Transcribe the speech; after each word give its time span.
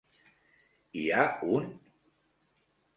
Hi 1.01 1.05
ha 1.19 1.27
un? 1.59 1.71